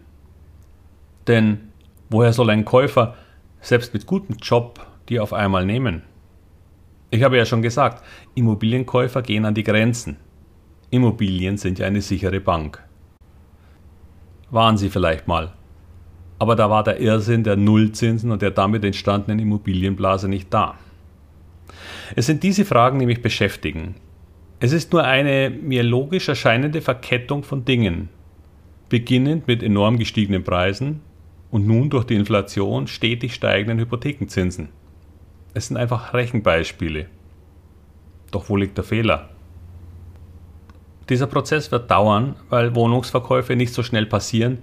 Denn 1.28 1.70
woher 2.10 2.34
soll 2.34 2.50
ein 2.50 2.66
Käufer, 2.66 3.14
selbst 3.62 3.94
mit 3.94 4.08
gutem 4.08 4.38
Job, 4.42 4.84
die 5.10 5.20
auf 5.20 5.32
einmal 5.34 5.64
nehmen? 5.64 6.02
Ich 7.12 7.22
habe 7.22 7.38
ja 7.38 7.46
schon 7.46 7.62
gesagt, 7.62 8.04
Immobilienkäufer 8.34 9.22
gehen 9.22 9.46
an 9.46 9.54
die 9.54 9.64
Grenzen. 9.64 10.18
Immobilien 10.90 11.58
sind 11.58 11.78
ja 11.78 11.86
eine 11.86 12.02
sichere 12.02 12.40
Bank. 12.40 12.84
Waren 14.54 14.78
sie 14.78 14.92
vielleicht 14.92 15.28
mal. 15.28 15.52
Aber 16.38 16.56
da 16.56 16.70
war 16.70 16.84
der 16.84 17.00
Irrsinn 17.00 17.44
der 17.44 17.56
Nullzinsen 17.56 18.30
und 18.30 18.44
der 18.44 18.52
damit 18.52 18.86
entstandenen 18.86 19.40
Immobilienblase 19.40 20.30
nicht 20.30 20.54
da. 20.54 20.76
Es 22.16 22.28
sind 22.28 22.44
diese 22.44 22.64
Fragen, 22.64 23.00
die 23.00 23.08
mich 23.08 23.24
beschäftigen. 23.24 23.96
Es 24.60 24.72
ist 24.72 24.94
nur 24.94 25.06
eine 25.06 25.50
mir 25.50 25.82
logisch 25.82 26.30
erscheinende 26.30 26.82
Verkettung 26.82 27.44
von 27.44 27.66
Dingen, 27.66 28.10
beginnend 28.90 29.48
mit 29.48 29.64
enorm 29.64 29.98
gestiegenen 29.98 30.44
Preisen, 30.44 31.02
und 31.50 31.66
nun 31.66 31.90
durch 31.90 32.06
die 32.06 32.16
Inflation 32.16 32.86
stetig 32.86 33.34
steigenden 33.34 33.80
Hypothekenzinsen. 33.80 34.70
Es 35.56 35.68
sind 35.68 35.78
einfach 35.78 36.14
Rechenbeispiele. 36.14 37.08
Doch 38.30 38.50
wo 38.50 38.56
liegt 38.58 38.78
der 38.78 38.84
Fehler? 38.84 39.30
Dieser 41.10 41.28
Prozess 41.28 41.72
wird 41.72 41.92
dauern, 41.92 42.36
weil 42.50 42.76
Wohnungsverkäufe 42.76 43.56
nicht 43.56 43.74
so 43.74 43.84
schnell 43.84 44.06
passieren 44.06 44.60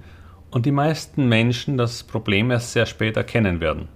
und 0.50 0.66
die 0.66 0.73
meisten 0.73 1.28
Menschen 1.28 1.76
das 1.76 2.02
Problem 2.02 2.50
erst 2.50 2.73
sehr 2.73 2.87
spät 2.87 3.16
erkennen 3.16 3.61
werden. 3.61 3.88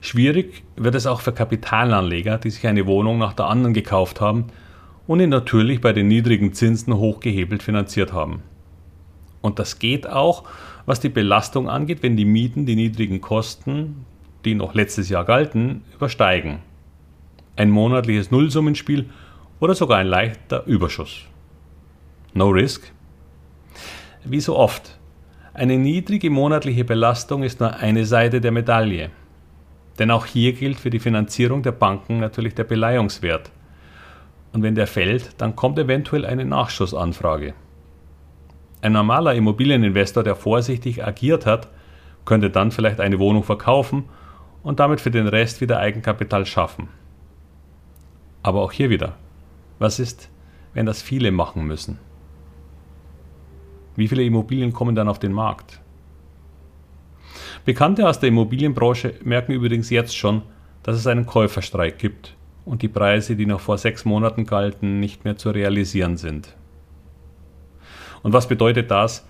Schwierig 0.00 0.62
wird 0.76 0.94
es 0.94 1.06
auch 1.06 1.22
für 1.22 1.32
Kapitalanleger, 1.32 2.38
die 2.38 2.50
sich 2.50 2.66
eine 2.66 2.86
Wohnung 2.86 3.18
nach 3.18 3.32
der 3.32 3.46
anderen 3.46 3.74
gekauft 3.74 4.20
haben 4.20 4.46
und 5.06 5.20
ihn 5.20 5.30
natürlich 5.30 5.80
bei 5.80 5.92
den 5.92 6.08
niedrigen 6.08 6.52
Zinsen 6.52 6.94
hochgehebelt 6.94 7.62
finanziert 7.62 8.12
haben. 8.12 8.42
Und 9.40 9.58
das 9.58 9.78
geht 9.78 10.06
auch, 10.06 10.44
was 10.86 11.00
die 11.00 11.08
Belastung 11.08 11.68
angeht, 11.68 12.02
wenn 12.02 12.16
die 12.16 12.24
Mieten 12.24 12.64
die 12.66 12.76
niedrigen 12.76 13.20
Kosten, 13.20 14.04
die 14.44 14.54
noch 14.54 14.74
letztes 14.74 15.08
Jahr 15.08 15.24
galten, 15.24 15.82
übersteigen. 15.94 16.58
Ein 17.56 17.70
monatliches 17.70 18.30
Nullsummenspiel 18.30 19.06
oder 19.64 19.74
sogar 19.74 19.96
ein 19.96 20.08
leichter 20.08 20.66
Überschuss. 20.66 21.22
No 22.34 22.50
risk? 22.50 22.92
Wie 24.22 24.40
so 24.40 24.58
oft. 24.58 24.98
Eine 25.54 25.78
niedrige 25.78 26.28
monatliche 26.28 26.84
Belastung 26.84 27.42
ist 27.42 27.60
nur 27.60 27.74
eine 27.74 28.04
Seite 28.04 28.42
der 28.42 28.52
Medaille. 28.52 29.08
Denn 29.98 30.10
auch 30.10 30.26
hier 30.26 30.52
gilt 30.52 30.78
für 30.78 30.90
die 30.90 30.98
Finanzierung 30.98 31.62
der 31.62 31.72
Banken 31.72 32.20
natürlich 32.20 32.54
der 32.54 32.64
Beleihungswert. 32.64 33.52
Und 34.52 34.62
wenn 34.62 34.74
der 34.74 34.86
fällt, 34.86 35.40
dann 35.40 35.56
kommt 35.56 35.78
eventuell 35.78 36.26
eine 36.26 36.44
Nachschussanfrage. 36.44 37.54
Ein 38.82 38.92
normaler 38.92 39.34
Immobilieninvestor, 39.34 40.24
der 40.24 40.36
vorsichtig 40.36 41.02
agiert 41.06 41.46
hat, 41.46 41.68
könnte 42.26 42.50
dann 42.50 42.70
vielleicht 42.70 43.00
eine 43.00 43.18
Wohnung 43.18 43.44
verkaufen 43.44 44.10
und 44.62 44.78
damit 44.78 45.00
für 45.00 45.10
den 45.10 45.26
Rest 45.26 45.62
wieder 45.62 45.78
Eigenkapital 45.78 46.44
schaffen. 46.44 46.88
Aber 48.42 48.60
auch 48.60 48.72
hier 48.72 48.90
wieder, 48.90 49.16
was 49.78 49.98
ist, 49.98 50.30
wenn 50.72 50.86
das 50.86 51.02
viele 51.02 51.30
machen 51.30 51.66
müssen? 51.66 51.98
Wie 53.96 54.08
viele 54.08 54.24
Immobilien 54.24 54.72
kommen 54.72 54.94
dann 54.94 55.08
auf 55.08 55.18
den 55.18 55.32
Markt? 55.32 55.80
Bekannte 57.64 58.08
aus 58.08 58.20
der 58.20 58.28
Immobilienbranche 58.28 59.14
merken 59.22 59.52
übrigens 59.52 59.90
jetzt 59.90 60.16
schon, 60.16 60.42
dass 60.82 60.96
es 60.96 61.06
einen 61.06 61.26
Käuferstreik 61.26 61.98
gibt 61.98 62.36
und 62.64 62.82
die 62.82 62.88
Preise, 62.88 63.36
die 63.36 63.46
noch 63.46 63.60
vor 63.60 63.78
sechs 63.78 64.04
Monaten 64.04 64.46
galten, 64.46 65.00
nicht 65.00 65.24
mehr 65.24 65.36
zu 65.36 65.50
realisieren 65.50 66.16
sind. 66.16 66.54
Und 68.22 68.32
was 68.32 68.48
bedeutet 68.48 68.90
das 68.90 69.26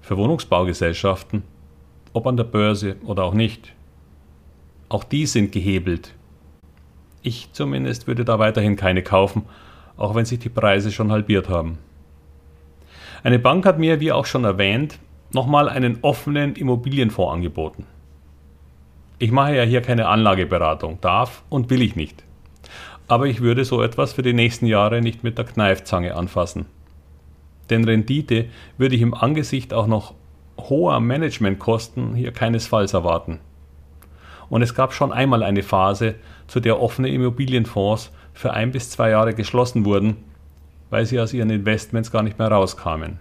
für 0.00 0.16
Wohnungsbaugesellschaften, 0.16 1.42
ob 2.12 2.26
an 2.26 2.36
der 2.36 2.44
Börse 2.44 2.96
oder 3.04 3.24
auch 3.24 3.34
nicht? 3.34 3.74
Auch 4.88 5.04
die 5.04 5.26
sind 5.26 5.52
gehebelt. 5.52 6.14
Ich 7.22 7.50
zumindest 7.52 8.06
würde 8.06 8.24
da 8.24 8.38
weiterhin 8.38 8.76
keine 8.76 9.02
kaufen, 9.02 9.42
auch 9.96 10.14
wenn 10.14 10.24
sich 10.24 10.38
die 10.38 10.48
Preise 10.48 10.92
schon 10.92 11.12
halbiert 11.12 11.48
haben. 11.48 11.78
Eine 13.22 13.38
Bank 13.38 13.66
hat 13.66 13.78
mir, 13.78 14.00
wie 14.00 14.12
auch 14.12 14.26
schon 14.26 14.44
erwähnt, 14.44 14.98
nochmal 15.32 15.68
einen 15.68 15.98
offenen 16.02 16.54
Immobilienfonds 16.54 17.34
angeboten. 17.34 17.86
Ich 19.18 19.32
mache 19.32 19.56
ja 19.56 19.62
hier 19.62 19.80
keine 19.80 20.08
Anlageberatung, 20.08 21.00
darf 21.00 21.42
und 21.48 21.70
will 21.70 21.82
ich 21.82 21.96
nicht. 21.96 22.22
Aber 23.08 23.26
ich 23.26 23.40
würde 23.40 23.64
so 23.64 23.82
etwas 23.82 24.12
für 24.12 24.22
die 24.22 24.34
nächsten 24.34 24.66
Jahre 24.66 25.00
nicht 25.00 25.24
mit 25.24 25.38
der 25.38 25.44
Kneifzange 25.44 26.14
anfassen. 26.14 26.66
Denn 27.70 27.84
Rendite 27.84 28.46
würde 28.78 28.94
ich 28.94 29.02
im 29.02 29.14
Angesicht 29.14 29.72
auch 29.72 29.86
noch 29.86 30.14
hoher 30.58 31.00
Managementkosten 31.00 32.14
hier 32.14 32.32
keinesfalls 32.32 32.94
erwarten. 32.94 33.40
Und 34.48 34.62
es 34.62 34.74
gab 34.74 34.92
schon 34.92 35.12
einmal 35.12 35.42
eine 35.42 35.62
Phase, 35.62 36.16
zu 36.46 36.60
der 36.60 36.80
offene 36.80 37.08
Immobilienfonds 37.08 38.12
für 38.36 38.52
ein 38.52 38.70
bis 38.70 38.90
zwei 38.90 39.10
Jahre 39.10 39.34
geschlossen 39.34 39.86
wurden, 39.86 40.18
weil 40.90 41.06
sie 41.06 41.18
aus 41.18 41.32
ihren 41.32 41.48
Investments 41.48 42.12
gar 42.12 42.22
nicht 42.22 42.38
mehr 42.38 42.48
rauskamen. 42.48 43.18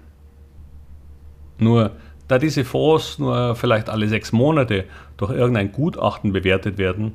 Nur 1.57 1.91
da 2.27 2.37
diese 2.37 2.65
Fonds 2.65 3.17
nur 3.17 3.55
vielleicht 3.55 3.89
alle 3.89 4.09
sechs 4.09 4.33
Monate 4.33 4.83
durch 5.15 5.31
irgendein 5.31 5.71
Gutachten 5.71 6.33
bewertet 6.33 6.77
werden, 6.77 7.13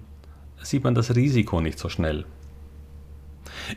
sieht 0.62 0.82
man 0.82 0.94
das 0.94 1.14
Risiko 1.14 1.60
nicht 1.60 1.78
so 1.78 1.90
schnell. 1.90 2.24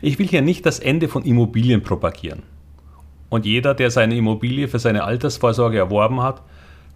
Ich 0.00 0.18
will 0.18 0.26
hier 0.26 0.42
nicht 0.42 0.64
das 0.64 0.78
Ende 0.78 1.08
von 1.08 1.22
Immobilien 1.24 1.82
propagieren. 1.82 2.44
Und 3.28 3.44
jeder, 3.44 3.74
der 3.74 3.90
seine 3.90 4.16
Immobilie 4.16 4.68
für 4.68 4.78
seine 4.78 5.04
Altersvorsorge 5.04 5.76
erworben 5.76 6.22
hat, 6.22 6.40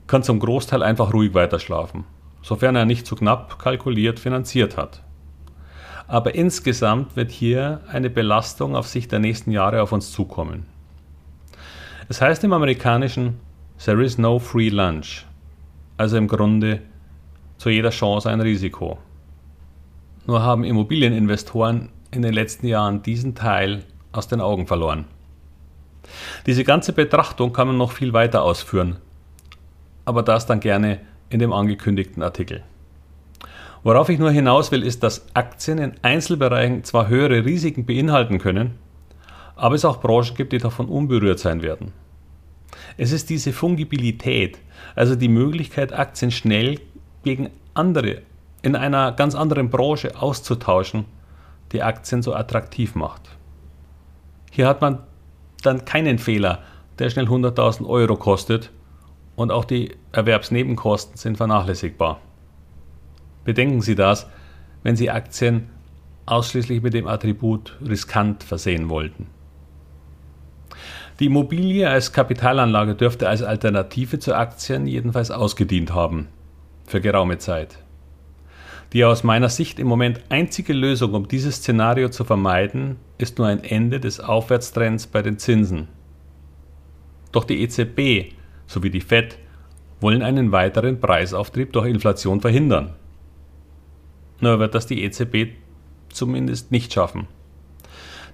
kann 0.07 0.23
zum 0.23 0.39
Großteil 0.39 0.83
einfach 0.83 1.13
ruhig 1.13 1.35
weiterschlafen, 1.35 2.05
sofern 2.41 2.75
er 2.75 2.87
nicht 2.87 3.07
zu 3.07 3.17
knapp 3.17 3.59
kalkuliert 3.59 4.19
finanziert 4.19 4.79
hat. 4.79 5.03
Aber 6.09 6.35
insgesamt 6.35 7.17
wird 7.17 7.31
hier 7.31 7.83
eine 7.93 8.09
Belastung 8.09 8.75
auf 8.75 8.89
Sicht 8.89 9.13
der 9.13 9.19
nächsten 9.19 9.51
Jahre 9.51 9.83
auf 9.83 9.93
uns 9.93 10.11
zukommen. 10.11 10.67
Es 12.09 12.23
heißt 12.23 12.43
im 12.45 12.55
amerikanischen 12.55 13.39
There 13.85 14.03
is 14.03 14.17
no 14.17 14.39
free 14.39 14.71
lunch, 14.71 15.27
also 15.99 16.17
im 16.17 16.27
Grunde 16.27 16.81
zu 17.59 17.69
jeder 17.69 17.91
Chance 17.91 18.31
ein 18.31 18.41
Risiko. 18.41 18.99
Nur 20.27 20.43
haben 20.43 20.65
Immobilieninvestoren 20.65 21.91
in 22.11 22.23
den 22.23 22.33
letzten 22.33 22.67
Jahren 22.67 23.03
diesen 23.03 23.35
Teil 23.35 23.85
aus 24.11 24.29
den 24.29 24.41
Augen 24.41 24.67
verloren. 24.67 25.05
Diese 26.47 26.65
ganze 26.65 26.95
Betrachtung 26.95 27.53
kann 27.53 27.69
man 27.69 27.77
noch 27.77 27.93
viel 27.93 28.15
weiter 28.15 28.43
ausführen, 28.43 28.97
aber 30.07 30.23
das 30.23 30.47
dann 30.47 30.61
gerne 30.61 31.01
in 31.29 31.39
dem 31.39 31.53
angekündigten 31.53 32.23
Artikel. 32.23 32.63
Worauf 33.83 34.09
ich 34.09 34.19
nur 34.19 34.31
hinaus 34.31 34.73
will, 34.73 34.83
ist, 34.83 35.03
dass 35.03 35.27
Aktien 35.35 35.79
in 35.79 35.95
Einzelbereichen 36.03 36.85
zwar 36.85 37.09
höhere 37.09 37.45
Risiken 37.45 37.87
beinhalten 37.87 38.39
können, 38.39 38.79
aber 39.57 39.75
es 39.75 39.85
auch 39.85 40.01
Branchen 40.01 40.35
gibt, 40.35 40.53
die 40.53 40.59
davon 40.59 40.89
unberührt 40.89 41.39
sein 41.39 41.63
werden. 41.63 41.93
Es 42.97 43.13
ist 43.13 43.31
diese 43.31 43.53
Fungibilität, 43.53 44.59
also 44.95 45.15
die 45.15 45.29
Möglichkeit, 45.29 45.93
Aktien 45.93 46.31
schnell 46.31 46.81
gegen 47.23 47.51
andere 47.75 48.23
in 48.63 48.75
einer 48.75 49.13
ganz 49.13 49.35
anderen 49.35 49.71
Branche 49.71 50.21
auszutauschen, 50.21 51.05
die 51.73 51.83
Aktien 51.83 52.23
so 52.23 52.35
attraktiv 52.35 52.95
macht. 52.95 53.23
Hier 54.51 54.67
hat 54.67 54.81
man 54.81 55.01
dann 55.63 55.85
keinen 55.85 56.19
Fehler, 56.19 56.63
der 56.99 57.11
schnell 57.11 57.27
100.000 57.27 57.87
Euro 57.87 58.17
kostet 58.17 58.71
und 59.37 59.53
auch 59.53 59.65
die 59.65 59.93
Erwerbsnebenkosten 60.13 61.17
sind 61.17 61.37
vernachlässigbar. 61.37 62.21
Bedenken 63.49 63.81
Sie 63.81 63.95
das, 63.95 64.29
wenn 64.83 64.95
Sie 64.95 65.09
Aktien 65.09 65.71
ausschließlich 66.27 66.83
mit 66.83 66.93
dem 66.93 67.07
Attribut 67.07 67.79
riskant 67.81 68.45
versehen 68.45 68.91
wollten. 68.91 69.29
Die 71.19 71.25
Immobilie 71.25 71.89
als 71.89 72.13
Kapitalanlage 72.13 72.95
dürfte 72.95 73.27
als 73.27 73.43
Alternative 73.43 74.19
zu 74.19 74.35
Aktien 74.35 74.87
jedenfalls 74.87 75.31
ausgedient 75.31 75.95
haben, 75.95 76.29
für 76.87 77.01
geraume 77.01 77.39
Zeit. 77.39 77.79
Die 78.93 79.03
aus 79.07 79.25
meiner 79.25 79.49
Sicht 79.49 79.79
im 79.79 79.87
Moment 79.87 80.21
einzige 80.29 80.75
Lösung, 80.75 81.15
um 81.15 81.27
dieses 81.27 81.57
Szenario 81.57 82.11
zu 82.11 82.25
vermeiden, 82.25 82.97
ist 83.17 83.39
nur 83.39 83.47
ein 83.47 83.65
Ende 83.65 83.99
des 83.99 84.21
Aufwärtstrends 84.21 85.07
bei 85.07 85.23
den 85.23 85.39
Zinsen. 85.39 85.89
Doch 87.33 87.45
die 87.45 87.63
EZB 87.63 88.35
sowie 88.67 88.91
die 88.91 89.01
Fed 89.01 89.39
wollen 90.03 90.21
einen 90.21 90.53
weiteren 90.53 91.01
Preisauftrieb 91.01 91.73
durch 91.73 91.87
Inflation 91.87 92.43
verhindern. 92.43 92.93
Nur 94.41 94.59
wird 94.59 94.75
das 94.75 94.87
die 94.87 95.03
EZB 95.03 95.55
zumindest 96.11 96.71
nicht 96.71 96.93
schaffen. 96.93 97.27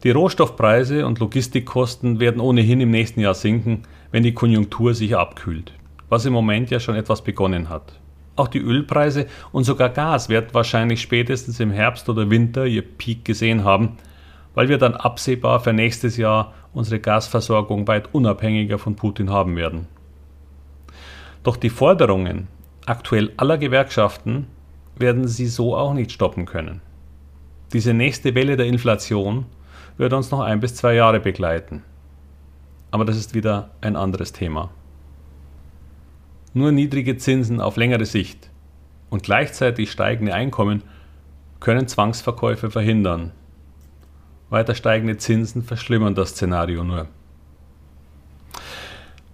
Die 0.02 0.10
Rohstoffpreise 0.10 1.06
und 1.06 1.18
Logistikkosten 1.18 2.20
werden 2.20 2.40
ohnehin 2.40 2.80
im 2.80 2.90
nächsten 2.90 3.20
Jahr 3.20 3.34
sinken, 3.34 3.84
wenn 4.10 4.22
die 4.22 4.34
Konjunktur 4.34 4.94
sich 4.94 5.16
abkühlt, 5.16 5.72
was 6.08 6.26
im 6.26 6.32
Moment 6.32 6.70
ja 6.70 6.78
schon 6.78 6.94
etwas 6.94 7.22
begonnen 7.22 7.70
hat. 7.70 7.98
Auch 8.36 8.48
die 8.48 8.58
Ölpreise 8.58 9.26
und 9.52 9.64
sogar 9.64 9.88
Gas 9.88 10.28
werden 10.28 10.48
wahrscheinlich 10.52 11.00
spätestens 11.00 11.60
im 11.60 11.70
Herbst 11.70 12.08
oder 12.08 12.28
Winter 12.30 12.66
ihr 12.66 12.82
Peak 12.82 13.24
gesehen 13.24 13.64
haben, 13.64 13.96
weil 14.54 14.68
wir 14.68 14.78
dann 14.78 14.94
absehbar 14.94 15.60
für 15.60 15.72
nächstes 15.72 16.16
Jahr 16.16 16.52
unsere 16.72 17.00
Gasversorgung 17.00 17.86
weit 17.86 18.12
unabhängiger 18.12 18.78
von 18.78 18.96
Putin 18.96 19.30
haben 19.30 19.56
werden. 19.56 19.86
Doch 21.44 21.56
die 21.56 21.70
Forderungen 21.70 22.48
aktuell 22.86 23.32
aller 23.36 23.56
Gewerkschaften 23.58 24.48
werden 24.96 25.28
sie 25.28 25.46
so 25.46 25.76
auch 25.76 25.94
nicht 25.94 26.12
stoppen 26.12 26.46
können. 26.46 26.80
Diese 27.72 27.94
nächste 27.94 28.34
Welle 28.34 28.56
der 28.56 28.66
Inflation 28.66 29.46
wird 29.96 30.12
uns 30.12 30.30
noch 30.30 30.40
ein 30.40 30.60
bis 30.60 30.74
zwei 30.74 30.94
Jahre 30.94 31.20
begleiten. 31.20 31.82
Aber 32.90 33.04
das 33.04 33.16
ist 33.16 33.34
wieder 33.34 33.70
ein 33.80 33.96
anderes 33.96 34.32
Thema. 34.32 34.70
Nur 36.52 36.70
niedrige 36.70 37.16
Zinsen 37.16 37.60
auf 37.60 37.76
längere 37.76 38.04
Sicht 38.04 38.50
und 39.10 39.24
gleichzeitig 39.24 39.90
steigende 39.90 40.34
Einkommen 40.34 40.82
können 41.58 41.88
Zwangsverkäufe 41.88 42.70
verhindern. 42.70 43.32
Weiter 44.50 44.74
steigende 44.74 45.16
Zinsen 45.16 45.62
verschlimmern 45.62 46.14
das 46.14 46.30
Szenario 46.30 46.84
nur. 46.84 47.08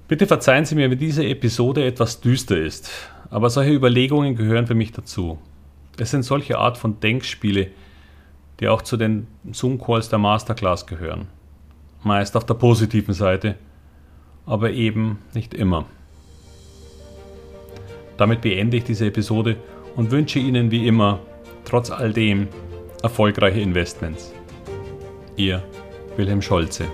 Bitte 0.08 0.26
verzeihen 0.26 0.64
Sie 0.64 0.74
mir, 0.74 0.90
wenn 0.90 0.98
diese 0.98 1.26
Episode 1.26 1.84
etwas 1.84 2.20
düster 2.20 2.56
ist, 2.56 2.90
aber 3.28 3.50
solche 3.50 3.72
Überlegungen 3.72 4.34
gehören 4.34 4.66
für 4.66 4.74
mich 4.74 4.92
dazu. 4.92 5.38
Es 6.00 6.10
sind 6.10 6.22
solche 6.22 6.56
Art 6.56 6.78
von 6.78 6.98
Denkspiele, 6.98 7.68
die 8.58 8.68
auch 8.68 8.80
zu 8.80 8.96
den 8.96 9.26
Zoom-Calls 9.52 10.08
der 10.08 10.18
Masterclass 10.18 10.86
gehören. 10.86 11.26
Meist 12.02 12.38
auf 12.38 12.46
der 12.46 12.54
positiven 12.54 13.12
Seite, 13.12 13.56
aber 14.46 14.70
eben 14.70 15.18
nicht 15.34 15.52
immer. 15.52 15.84
Damit 18.16 18.40
beende 18.40 18.78
ich 18.78 18.84
diese 18.84 19.06
Episode 19.06 19.56
und 19.94 20.10
wünsche 20.10 20.38
Ihnen 20.38 20.70
wie 20.70 20.86
immer, 20.86 21.20
trotz 21.66 21.90
all 21.90 22.14
dem, 22.14 22.48
erfolgreiche 23.02 23.60
Investments. 23.60 24.32
Ihr 25.36 25.62
Wilhelm 26.16 26.40
Scholze. 26.40 26.86